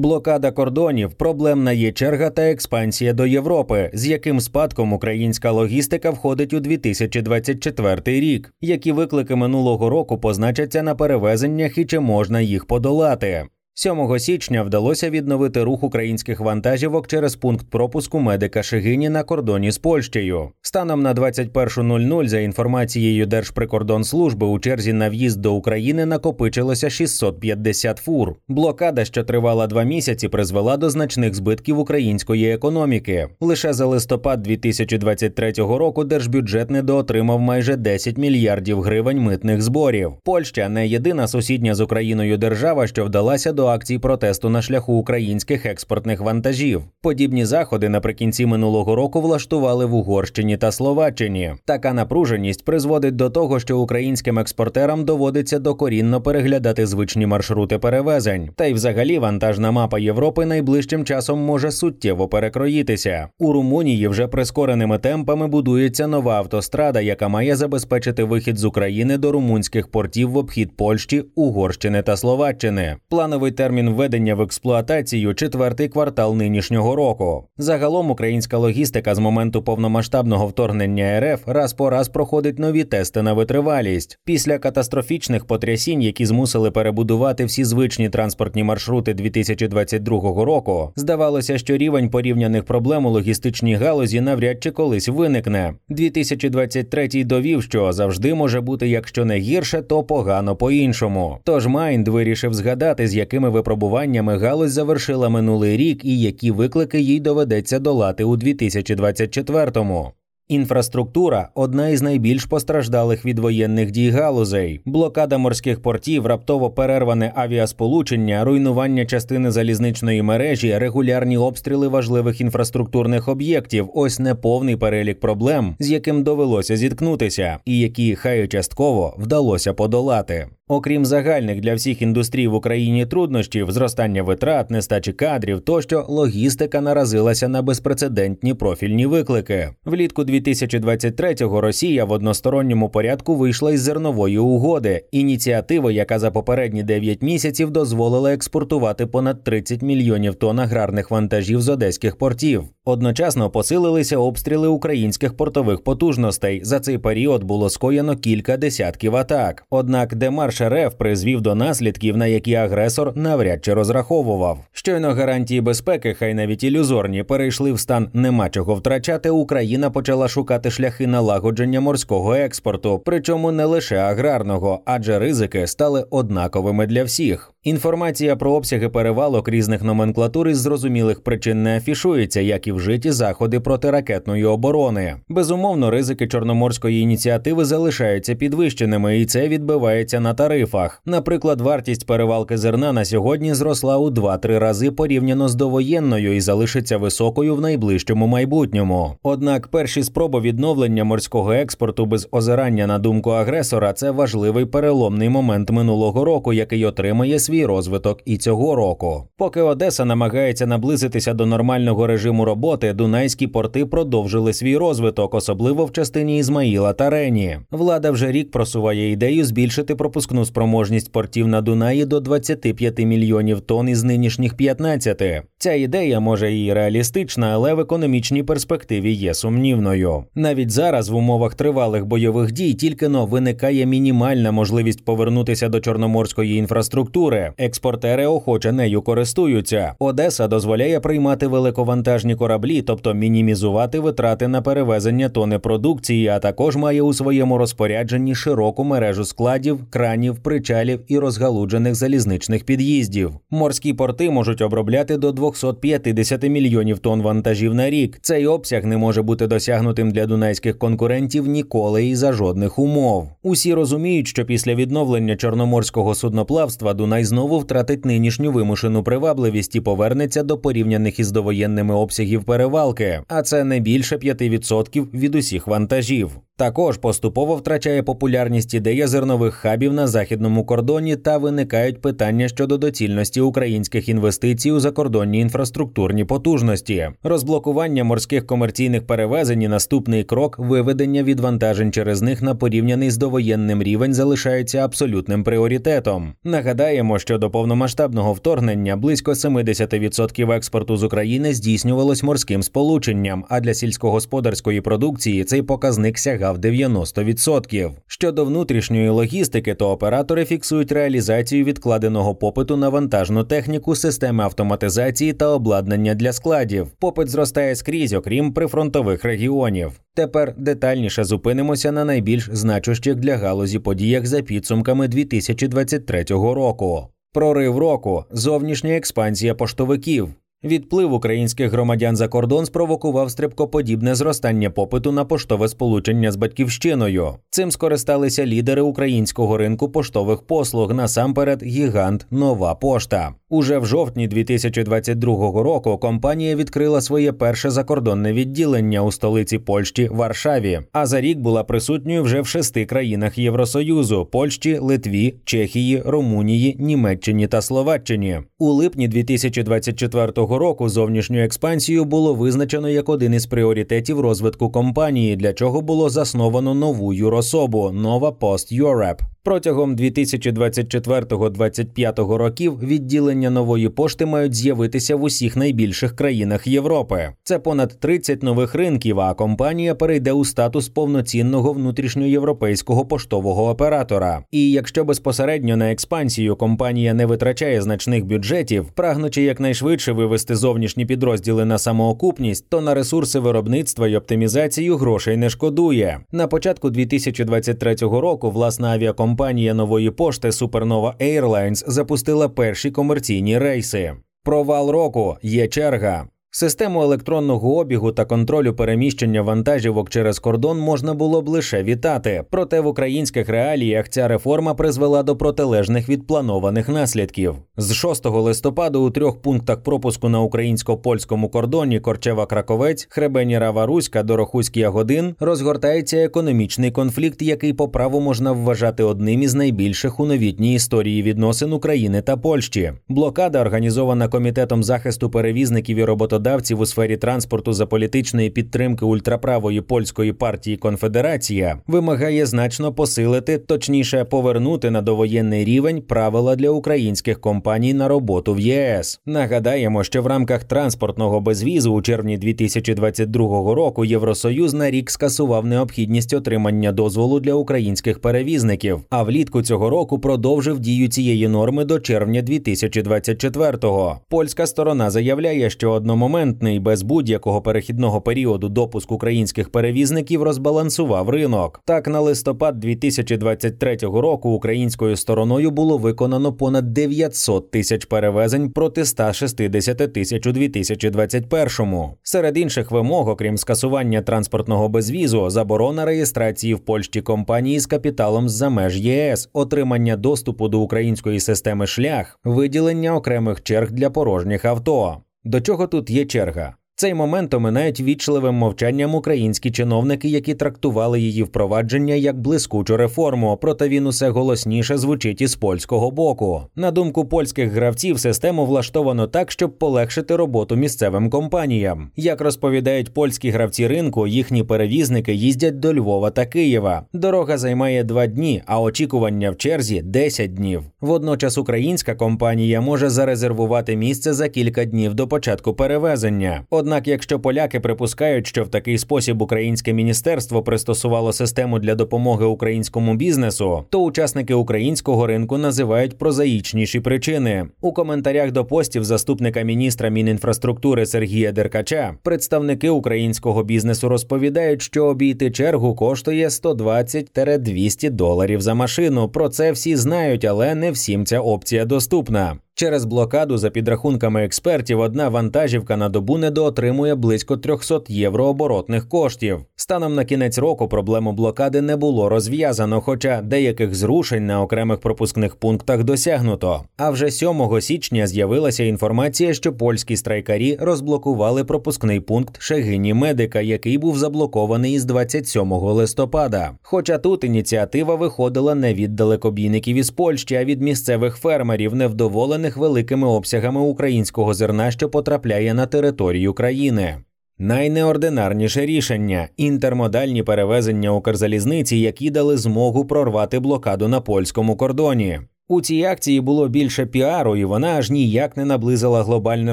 [0.00, 6.52] Блокада кордонів, проблемна є черга та експансія до Європи, з яким спадком українська логістика входить
[6.52, 8.54] у 2024 рік.
[8.60, 13.46] Які виклики минулого року позначаться на перевезеннях і чи можна їх подолати?
[13.82, 19.78] 7 січня вдалося відновити рух українських вантажівок через пункт пропуску медика Шигині на кордоні з
[19.78, 20.48] Польщею.
[20.62, 28.34] Станом на 21.00, за інформацією Держприкордонслужби, у черзі на в'їзд до України накопичилося 650 фур.
[28.48, 33.28] Блокада, що тривала два місяці, призвела до значних збитків української економіки.
[33.40, 40.12] Лише за листопад 2023 року держбюджет недоотримав майже 10 мільярдів гривень митних зборів.
[40.24, 45.66] Польща не єдина сусідня з Україною держава, що вдалася до акцій протесту на шляху українських
[45.66, 46.82] експортних вантажів.
[47.02, 51.54] Подібні заходи наприкінці минулого року влаштували в Угорщині та Словаччині.
[51.64, 58.50] Така напруженість призводить до того, що українським експортерам доводиться докорінно переглядати звичні маршрути перевезень.
[58.56, 63.28] Та й, взагалі, вантажна мапа Європи найближчим часом може суттєво перекроїтися.
[63.38, 69.32] У Румунії вже прискореними темпами будується нова автострада, яка має забезпечити вихід з України до
[69.32, 72.96] румунських портів в обхід Польщі, Угорщини та Словаччини.
[73.08, 77.44] Плановий термін введення в експлуатацію четвертий квартал нинішнього року.
[77.58, 83.32] Загалом українська логістика з моменту повномасштабного вторгнення РФ раз по раз проходить нові тести на
[83.32, 84.18] витривалість.
[84.24, 92.10] Після катастрофічних потрясінь, які змусили перебудувати всі звичні транспортні маршрути 2022 року, здавалося, що рівень
[92.10, 95.74] порівняних проблем у логістичній галузі навряд чи колись виникне.
[95.88, 101.38] 2023 довів, що завжди може бути, якщо не гірше, то погано по-іншому.
[101.44, 107.20] Тож Майнд вирішив згадати, з якими випробуваннями галузь завершила минулий рік і які виклики їй
[107.20, 110.12] доведеться долати у 2024-му.
[110.48, 114.80] Інфраструктура одна із найбільш постраждалих від воєнних дій галузей.
[114.84, 123.90] Блокада морських портів, раптово перерване авіасполучення, руйнування частини залізничної мережі, регулярні обстріли важливих інфраструктурних об'єктів
[123.94, 130.48] ось неповний перелік проблем, з яким довелося зіткнутися, і які хай частково вдалося подолати.
[130.70, 137.48] Окрім загальних для всіх індустрій в Україні труднощів, зростання витрат, нестачі кадрів, тощо логістика наразилася
[137.48, 139.70] на безпрецедентні профільні виклики.
[139.84, 147.22] Влітку 2023-го Росія в односторонньому порядку вийшла із зернової угоди, ініціативи, яка за попередні 9
[147.22, 152.64] місяців дозволила експортувати понад 30 мільйонів тонн аграрних вантажів з одеських портів.
[152.90, 156.60] Одночасно посилилися обстріли українських портових потужностей.
[156.64, 159.64] За цей період було скоєно кілька десятків атак.
[159.70, 164.58] Однак демарш РФ призвів до наслідків, на які агресор навряд чи розраховував.
[164.72, 169.30] Щойно гарантії безпеки, хай навіть ілюзорні, перейшли в стан нема чого втрачати.
[169.30, 176.86] Україна почала шукати шляхи налагодження морського експорту, причому не лише аграрного, адже ризики стали однаковими
[176.86, 177.52] для всіх.
[177.64, 183.60] Інформація про обсяги перевалок різних номенклатур із зрозумілих причин не афішується, як і вжиті заходи
[183.60, 185.16] протиракетної оборони.
[185.28, 191.02] Безумовно, ризики чорноморської ініціативи залишаються підвищеними, і це відбивається на тарифах.
[191.06, 196.96] Наприклад, вартість перевалки зерна на сьогодні зросла у 2-3 рази порівняно з довоєнною і залишиться
[196.96, 199.12] високою в найближчому майбутньому.
[199.22, 205.70] Однак перші спроби відновлення морського експорту без озирання на думку агресора це важливий переломний момент
[205.70, 209.24] минулого року, який отримає свій розвиток і цього року.
[209.36, 215.92] Поки Одеса намагається наблизитися до нормального режиму роботи, дунайські порти продовжили свій розвиток, особливо в
[215.92, 217.58] частині Ізмаїла та Рені.
[217.70, 223.88] Влада вже рік просуває ідею збільшити пропускну спроможність портів на Дунаї до 25 мільйонів тонн
[223.88, 225.22] із нинішніх 15.
[225.62, 230.24] Ця ідея може і реалістична, але в економічній перспективі є сумнівною.
[230.34, 236.56] Навіть зараз в умовах тривалих бойових дій тільки но виникає мінімальна можливість повернутися до чорноморської
[236.56, 237.52] інфраструктури.
[237.58, 239.94] Експортери охоче нею користуються.
[239.98, 247.02] Одеса дозволяє приймати великовантажні кораблі, тобто мінімізувати витрати на перевезення тони продукції, а також має
[247.02, 253.32] у своєму розпорядженні широку мережу складів, кранів, причалів і розгалуджених залізничних під'їздів.
[253.50, 258.18] Морські порти можуть обробляти до 250 мільйонів тонн вантажів на рік.
[258.22, 263.28] Цей обсяг не може бути досягнутим для дунайських конкурентів ніколи і за жодних умов.
[263.42, 270.42] Усі розуміють, що після відновлення чорноморського судноплавства Дунай знову втратить нинішню вимушену привабливість і повернеться
[270.42, 276.30] до порівняних із довоєнними обсягів перевалки, а це не більше 5% від усіх вантажів.
[276.60, 283.40] Також поступово втрачає популярність ідея зернових хабів на західному кордоні та виникають питання щодо доцільності
[283.40, 289.62] українських інвестицій у закордонні інфраструктурні потужності, розблокування морських комерційних перевезень.
[289.62, 296.32] і Наступний крок виведення відвантажень через них на порівняний з довоєнним рівень залишається абсолютним пріоритетом.
[296.44, 303.74] Нагадаємо, що до повномасштабного вторгнення близько 70% експорту з України здійснювалось морським сполученням, а для
[303.74, 307.90] сільськогосподарської продукції цей показник сягав 90%.
[308.06, 315.48] Щодо внутрішньої логістики, то оператори фіксують реалізацію відкладеного попиту на вантажну техніку, системи автоматизації та
[315.48, 316.86] обладнання для складів.
[316.98, 320.00] Попит зростає скрізь, окрім прифронтових регіонів.
[320.14, 327.08] Тепер детальніше зупинимося на найбільш значущих для галузі подіях за підсумками 2023 року.
[327.32, 330.28] Прорив року, зовнішня експансія поштовиків.
[330.64, 337.34] Відплив українських громадян за кордон спровокував стрибкоподібне зростання попиту на поштове сполучення з батьківщиною.
[337.50, 343.34] Цим скористалися лідери українського ринку поштових послуг насамперед гігант Нова Пошта.
[343.48, 350.80] Уже в жовтні 2022 року компанія відкрила своє перше закордонне відділення у столиці Польщі Варшаві.
[350.92, 357.46] А за рік була присутньою вже в шести країнах Євросоюзу: Польщі, Литві, Чехії, Румунії, Німеччині
[357.46, 358.38] та Словаччині.
[358.58, 365.52] У липні 2024 року зовнішню експансію було визначено як один із пріоритетів розвитку компанії, для
[365.52, 369.20] чого було засновано нову юрособу Нова Post Europe.
[369.42, 377.28] Протягом 2024-2025 років відділення нової пошти мають з'явитися в усіх найбільших країнах Європи.
[377.42, 379.20] Це понад 30 нових ринків.
[379.20, 384.44] А компанія перейде у статус повноцінного внутрішньоєвропейського поштового оператора.
[384.50, 391.64] І якщо безпосередньо на експансію компанія не витрачає значних бюджетів, прагнучи якнайшвидше вивести зовнішні підрозділи
[391.64, 396.20] на самоокупність, то на ресурси виробництва й оптимізацію грошей не шкодує.
[396.32, 404.12] На початку 2023 року власна авіакомпанія нової пошти Supernova Airlines запустила перші комерційні рейси.
[404.44, 406.28] Провал року є черга.
[406.52, 412.80] Систему електронного обігу та контролю переміщення вантажівок через кордон можна було б лише вітати, проте
[412.80, 417.54] в українських реаліях ця реформа призвела до протилежних від планованих наслідків.
[417.76, 424.82] З 6 листопада у трьох пунктах пропуску на українсько-польському кордоні Корчева Краковець, Хребеніра Варуська, Дорохуський
[424.82, 431.22] Ягодин розгортається економічний конфлікт, який по праву можна вважати одним із найбільших у новітній історії
[431.22, 432.92] відносин України та Польщі.
[433.08, 439.80] Блокада, організована комітетом захисту перевізників і роботодавців, роботодавців у сфері транспорту за політичної підтримки ультраправої
[439.80, 447.94] польської партії Конфедерація вимагає значно посилити, точніше повернути на довоєнний рівень правила для українських компаній
[447.94, 449.20] на роботу в ЄС.
[449.26, 456.34] Нагадаємо, що в рамках транспортного безвізу у червні 2022 року Євросоюз на рік скасував необхідність
[456.34, 462.42] отримання дозволу для українських перевізників, а влітку цього року продовжив дію цієї норми до червня
[462.42, 464.20] 2024-го.
[464.28, 471.80] Польська сторона заявляє, що одному одномоментний без будь-якого перехідного періоду допуск українських перевізників розбалансував ринок.
[471.84, 480.12] Так, на листопад 2023 року українською стороною було виконано понад 900 тисяч перевезень проти 160
[480.12, 482.14] тисяч у 2021-му.
[482.22, 488.52] Серед інших вимог, окрім скасування транспортного безвізу, заборона реєстрації в Польщі компанії з капіталом з
[488.52, 495.16] за меж ЄС, отримання доступу до української системи шлях, виділення окремих черг для порожніх авто.
[495.44, 496.76] До чого тут є черга?
[497.00, 503.88] Цей момент оминають вічливим мовчанням українські чиновники, які трактували її впровадження як блискучу реформу, проте
[503.88, 506.62] він усе голосніше звучить із польського боку.
[506.76, 512.10] На думку польських гравців, систему влаштовано так, щоб полегшити роботу місцевим компаніям.
[512.16, 517.02] Як розповідають польські гравці ринку, їхні перевізники їздять до Львова та Києва.
[517.12, 520.82] Дорога займає два дні, а очікування в черзі 10 днів.
[521.00, 526.62] Водночас українська компанія може зарезервувати місце за кілька днів до початку перевезення.
[526.90, 533.14] Однак, якщо поляки припускають, що в такий спосіб українське міністерство пристосувало систему для допомоги українському
[533.14, 537.66] бізнесу, то учасники українського ринку називають прозаїчніші причини.
[537.80, 545.50] У коментарях до постів заступника міністра Мінінфраструктури Сергія Деркача представники українського бізнесу розповідають, що обійти
[545.50, 549.28] чергу коштує 120-200 доларів за машину.
[549.28, 552.56] Про це всі знають, але не всім ця опція доступна.
[552.80, 559.60] Через блокаду, за підрахунками експертів, одна вантажівка на добу недоотримує близько 300 євро оборотних коштів.
[559.76, 565.56] Станом на кінець року проблему блокади не було розв'язано, хоча деяких зрушень на окремих пропускних
[565.56, 566.82] пунктах досягнуто.
[566.96, 573.98] А вже 7 січня з'явилася інформація, що польські страйкарі розблокували пропускний пункт Шегині Медика, який
[573.98, 576.70] був заблокований із 27 листопада.
[576.82, 583.28] Хоча тут ініціатива виходила не від далекобійників із Польщі, а від місцевих фермерів, невдоволених великими
[583.28, 587.16] обсягами українського зерна, що потрапляє на територію країни.
[587.58, 595.40] Найнеординарніше рішення інтермодальні перевезення Укрзалізниці, які дали змогу прорвати блокаду на польському кордоні.
[595.72, 599.72] У цій акції було більше піару, і вона аж ніяк не наблизила глобальне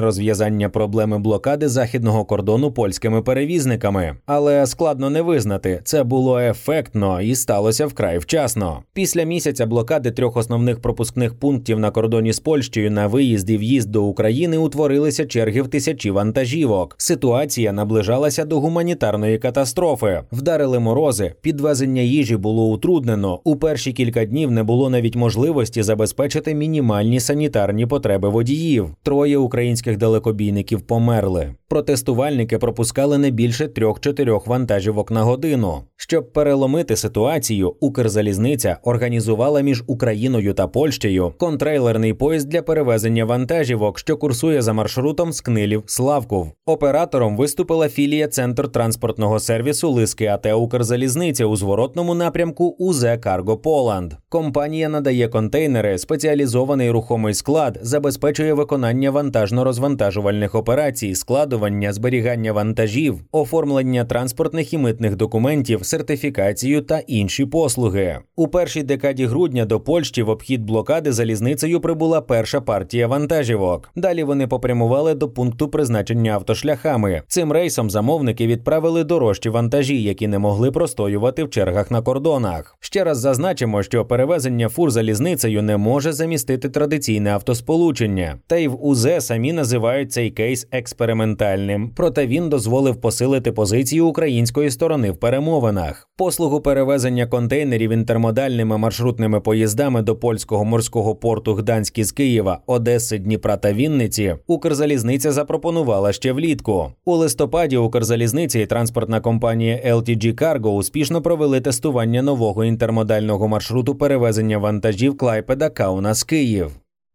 [0.00, 4.16] розв'язання проблеми блокади західного кордону польськими перевізниками.
[4.26, 8.82] Але складно не визнати, це було ефектно і сталося вкрай вчасно.
[8.92, 13.90] Після місяця блокади трьох основних пропускних пунктів на кордоні з Польщею на виїзд і в'їзд
[13.90, 16.94] до України утворилися черги в тисячі вантажівок.
[16.98, 20.22] Ситуація наближалася до гуманітарної катастрофи.
[20.32, 23.40] Вдарили морози, підвезення їжі було утруднено.
[23.44, 28.90] У перші кілька днів не було навіть можливості забезпечити мінімальні санітарні потреби водіїв.
[29.02, 31.54] Троє українських далекобійників померли.
[31.70, 35.82] Протестувальники пропускали не більше трьох-чотирьох вантажівок на годину.
[35.96, 44.16] Щоб переломити ситуацію, Укрзалізниця організувала між Україною та Польщею контрейлерний поїзд для перевезення вантажівок, що
[44.16, 46.52] курсує за маршрутом з Книлів Славков.
[46.66, 54.14] Оператором виступила філія Центр транспортного сервісу Лиски АТ Укрзалізниця у зворотному напрямку УЗ Карго Поланд.
[54.28, 61.14] Компанія надає контейнери, спеціалізований рухомий склад, забезпечує виконання вантажно-розвантажувальних операцій,
[61.58, 68.18] складування, зберігання вантажів, оформлення транспортних і митних документів, сертифікацію та інші послуги.
[68.36, 73.90] У першій декаді грудня до Польщі в обхід блокади залізницею прибула перша партія вантажівок.
[73.96, 77.22] Далі вони попрямували до пункту призначення автошляхами.
[77.28, 82.76] Цим рейсом замовники відправили дорожчі вантажі, які не могли простоювати в чергах на кордонах.
[82.80, 88.84] Ще раз зазначимо, що перевезення фур залізницею не може замістити традиційне автосполучення, та й в
[88.84, 91.47] УЗ самі називають цей кейс експериментальним.
[91.96, 96.08] Проте він дозволив посилити позицію української сторони в перемовинах.
[96.16, 103.56] Послугу перевезення контейнерів інтермодальними маршрутними поїздами до польського морського порту Гданськ із Києва, Одеси, Дніпра
[103.56, 104.36] та Вінниці.
[104.46, 106.92] Укрзалізниця запропонувала ще влітку.
[107.04, 114.58] У листопаді Укрзалізниця і транспортна компанія LTG Cargo успішно провели тестування нового інтермодального маршруту перевезення
[114.58, 116.70] вантажів Клайпеда Каунас Київ.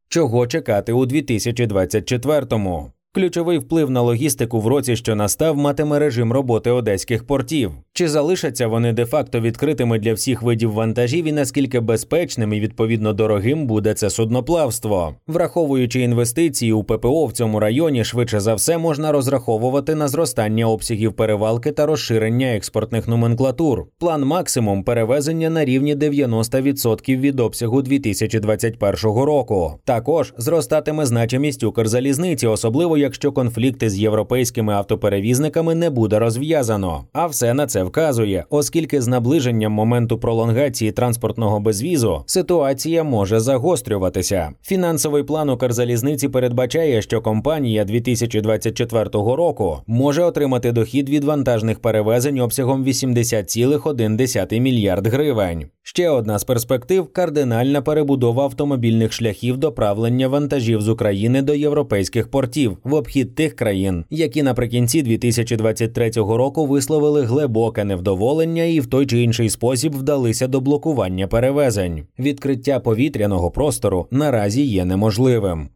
[0.08, 2.92] Чого чекати у 2024-му?
[3.16, 7.72] Ключовий вплив на логістику в році, що настав, матиме режим роботи одеських портів.
[7.94, 13.68] Чи залишаться вони де-факто відкритими для всіх видів вантажів і наскільки безпечним і відповідно дорогим
[13.68, 15.16] буде це судноплавство?
[15.28, 21.14] Враховуючи інвестиції у ППО в цьому районі, швидше за все можна розраховувати на зростання обсягів
[21.14, 23.86] перевалки та розширення експортних номенклатур.
[24.00, 29.74] План максимум перевезення на рівні 90% від обсягу 2021 року.
[29.86, 37.04] Також зростатиме значимість Укрзалізниці, особливо якщо конфлікти з європейськими автоперевізниками не буде розв'язано.
[37.14, 44.52] А все на це вказує, оскільки з наближенням моменту пролонгації транспортного безвізу ситуація може загострюватися.
[44.64, 52.86] Фінансовий план Укрзалізниці передбачає, що компанія 2024 року може отримати дохід від вантажних перевезень обсягом
[52.86, 55.66] 80,1 мільярд гривень.
[55.86, 62.78] Ще одна з перспектив кардинальна перебудова автомобільних шляхів доправлення вантажів з України до європейських портів
[62.84, 69.22] в обхід тих країн, які наприкінці 2023 року висловили глибоке невдоволення і в той чи
[69.22, 72.04] інший спосіб вдалися до блокування перевезень.
[72.20, 75.70] Відкриття повітряного простору наразі є неможливим.